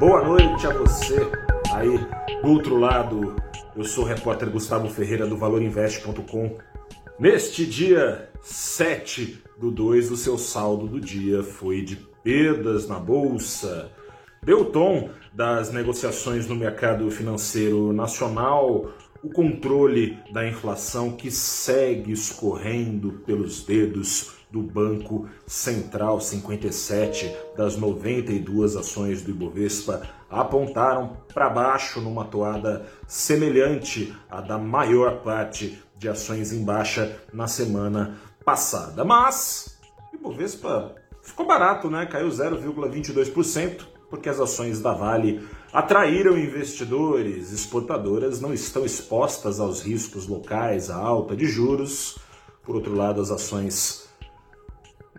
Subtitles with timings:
[0.00, 1.30] Boa noite a você
[1.74, 1.98] aí
[2.40, 3.36] do outro lado.
[3.76, 6.56] Eu sou o repórter Gustavo Ferreira do valorinvest.com.
[7.18, 13.92] Neste dia 7 do 2, o seu saldo do dia foi de perdas na bolsa.
[14.42, 18.92] Deu tom das negociações no mercado financeiro nacional,
[19.22, 28.76] o controle da inflação que segue escorrendo pelos dedos do Banco Central, 57 das 92
[28.76, 36.52] ações do Ibovespa apontaram para baixo numa toada semelhante à da maior parte de ações
[36.52, 39.04] em baixa na semana passada.
[39.04, 39.78] Mas
[40.12, 42.06] o Ibovespa ficou barato, né?
[42.06, 50.26] Caiu 0,22%, porque as ações da Vale atraíram investidores, exportadoras não estão expostas aos riscos
[50.26, 52.18] locais, à alta de juros.
[52.64, 54.09] Por outro lado, as ações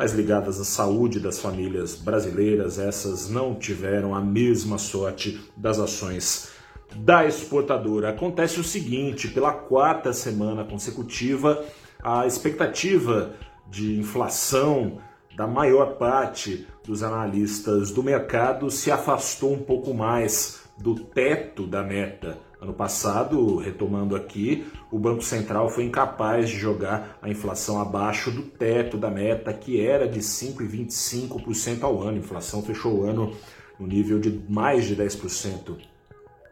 [0.00, 6.52] mais ligadas à saúde das famílias brasileiras, essas não tiveram a mesma sorte das ações
[6.96, 8.08] da exportadora.
[8.08, 11.62] Acontece o seguinte: pela quarta semana consecutiva,
[12.02, 13.34] a expectativa
[13.68, 14.96] de inflação
[15.36, 21.82] da maior parte dos analistas do mercado se afastou um pouco mais do teto da
[21.82, 28.30] meta Ano passado, retomando aqui, o Banco Central foi incapaz de jogar a inflação abaixo
[28.30, 32.18] do teto da meta, que era de 5,25% ao ano.
[32.18, 33.34] A inflação fechou o ano
[33.78, 35.78] no nível de mais de 10%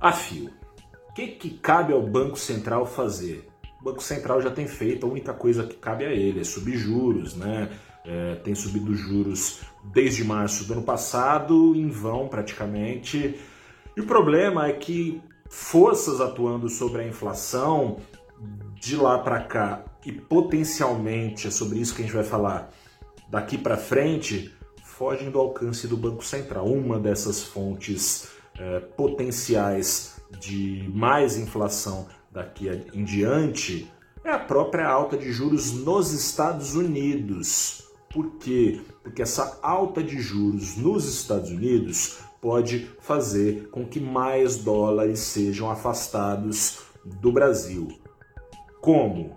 [0.00, 0.50] a fio.
[1.10, 3.46] O que, que cabe ao Banco Central fazer?
[3.78, 6.78] O Banco Central já tem feito, a única coisa que cabe a ele é subir
[6.78, 7.68] juros, né?
[8.02, 9.60] É, tem subido juros
[9.92, 13.38] desde março do ano passado, em vão praticamente.
[13.94, 15.20] E o problema é que
[15.50, 17.98] forças atuando sobre a inflação
[18.74, 22.70] de lá para cá e potencialmente é sobre isso que a gente vai falar
[23.28, 26.66] daqui para frente fogem do alcance do Banco Central.
[26.66, 33.90] Uma dessas fontes é, potenciais de mais inflação daqui em diante
[34.24, 37.84] é a própria alta de juros nos Estados Unidos.
[38.12, 38.80] Por quê?
[39.02, 45.70] Porque essa alta de juros nos Estados Unidos pode fazer com que mais dólares sejam
[45.70, 47.88] afastados do Brasil.
[48.80, 49.36] Como?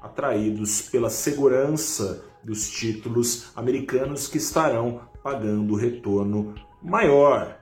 [0.00, 7.58] Atraídos pela segurança dos títulos americanos que estarão pagando retorno maior.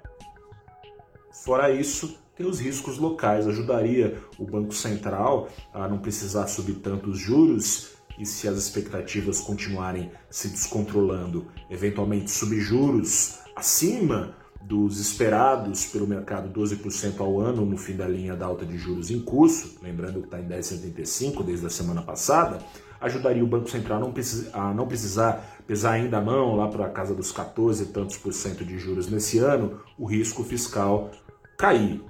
[1.33, 3.47] Fora isso, tem os riscos locais.
[3.47, 10.11] Ajudaria o Banco Central a não precisar subir tantos juros e se as expectativas continuarem
[10.29, 17.97] se descontrolando, eventualmente subir juros acima dos esperados pelo mercado 12% ao ano no fim
[17.97, 21.71] da linha da alta de juros em curso, lembrando que está em 10,75 desde a
[21.71, 22.59] semana passada,
[23.01, 26.69] ajudaria o Banco Central a não, precisar, a não precisar pesar ainda a mão lá
[26.69, 30.43] para a casa dos 14 e tantos por cento de juros nesse ano, o risco
[30.43, 31.11] fiscal
[31.57, 32.03] cair.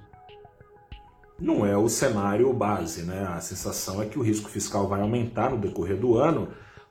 [1.39, 3.27] Não é o cenário base, né?
[3.29, 6.49] A sensação é que o risco fiscal vai aumentar no decorrer do ano,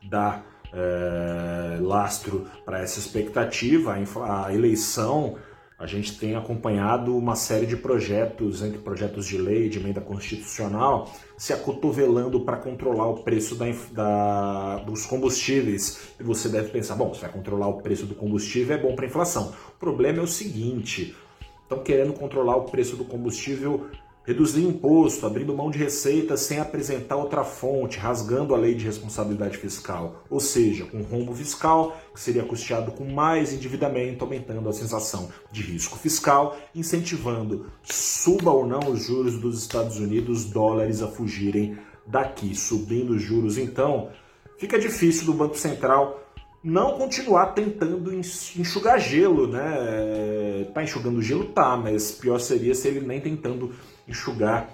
[0.09, 0.41] dá
[0.73, 5.37] é, lastro para essa expectativa, a, a eleição
[5.79, 11.13] a gente tem acompanhado uma série de projetos, entre projetos de lei, de emenda constitucional,
[11.37, 16.15] se acotovelando para controlar o preço da, da, dos combustíveis.
[16.19, 19.05] E você deve pensar, bom, se vai controlar o preço do combustível é bom para
[19.05, 19.53] a inflação.
[19.69, 21.15] O problema é o seguinte,
[21.61, 23.87] estão querendo controlar o preço do combustível
[24.27, 29.57] reduzir imposto, abrindo mão de receitas sem apresentar outra fonte, rasgando a lei de responsabilidade
[29.57, 35.29] fiscal, ou seja, um rombo fiscal que seria custeado com mais endividamento, aumentando a sensação
[35.49, 41.77] de risco fiscal, incentivando, suba ou não os juros dos Estados Unidos, dólares a fugirem
[42.05, 43.57] daqui, subindo os juros.
[43.57, 44.09] Então,
[44.57, 46.21] fica difícil do Banco Central
[46.61, 50.67] não continuar tentando enxugar gelo, né?
[50.73, 53.71] Tá enxugando gelo, tá, mas pior seria se ele nem tentando
[54.07, 54.69] enxugar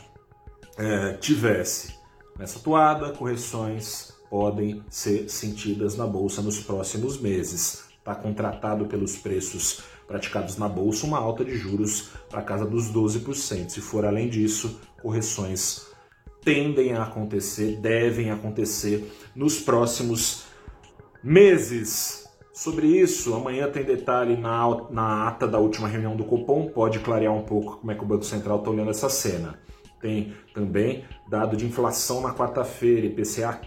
[0.77, 1.95] é, tivesse.
[2.38, 7.83] Nessa toada, correções podem ser sentidas na bolsa nos próximos meses.
[8.00, 13.69] está contratado pelos preços praticados na bolsa uma alta de juros para casa dos 12%.
[13.69, 15.88] Se for além disso, correções
[16.44, 20.44] tendem a acontecer, devem acontecer nos próximos
[21.24, 22.23] meses.
[22.54, 27.34] Sobre isso, amanhã tem detalhe na, na ata da última reunião do Copom, pode clarear
[27.34, 29.60] um pouco como é que o Banco Central está olhando essa cena.
[30.00, 33.60] Tem também dado de inflação na quarta-feira, IPCA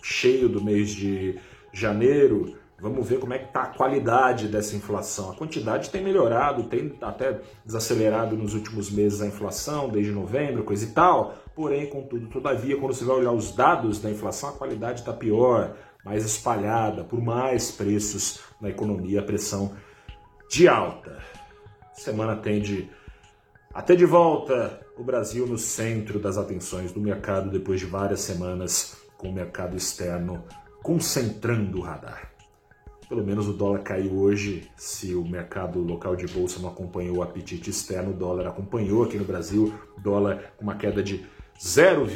[0.00, 1.36] cheio do mês de
[1.72, 2.56] janeiro.
[2.80, 5.32] Vamos ver como é que está a qualidade dessa inflação.
[5.32, 10.84] A quantidade tem melhorado, tem até desacelerado nos últimos meses a inflação, desde novembro, coisa
[10.84, 11.34] e tal.
[11.56, 15.76] Porém, contudo, todavia, quando você vai olhar os dados da inflação, a qualidade está pior
[16.04, 19.74] mais espalhada, por mais preços na economia, a pressão
[20.50, 21.22] de alta.
[21.94, 22.90] Semana tende
[23.72, 28.96] até de volta o Brasil no centro das atenções do mercado depois de várias semanas
[29.16, 30.44] com o mercado externo
[30.82, 32.32] concentrando o radar.
[33.08, 34.70] Pelo menos o dólar caiu hoje.
[34.76, 39.18] Se o mercado local de bolsa não acompanhou o apetite externo, o dólar acompanhou aqui
[39.18, 39.72] no Brasil.
[39.98, 41.24] Dólar com uma queda de
[41.62, 42.06] 0,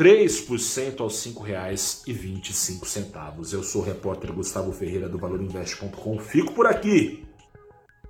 [0.00, 3.52] 3% aos R$ 5,25.
[3.52, 6.18] Eu sou o repórter Gustavo Ferreira do ValorInvest.com.
[6.18, 7.26] Fico por aqui.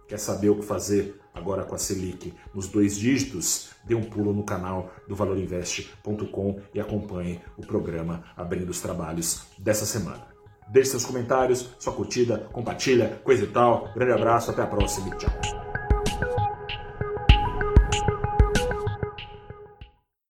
[0.06, 3.70] Quer saber o que fazer agora com a Selic nos dois dígitos?
[3.82, 9.84] Dê um pulo no canal do ValorInvest.com e acompanhe o programa Abrindo os Trabalhos dessa
[9.84, 10.28] semana.
[10.68, 13.92] Deixe seus comentários, sua curtida, compartilha, coisa e tal.
[13.94, 15.59] Grande abraço, até a próxima e tchau.